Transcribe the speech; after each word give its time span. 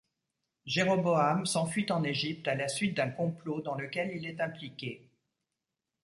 Jéroboam 0.65 1.45
s'enfuit 1.45 1.85
en 1.91 2.03
Égypte 2.03 2.47
à 2.47 2.55
la 2.55 2.67
suite 2.67 2.97
d'un 2.97 3.11
complot 3.11 3.61
dans 3.61 3.75
lequel 3.75 4.09
il 4.17 4.25
est 4.25 4.41
impliqué. 4.41 5.07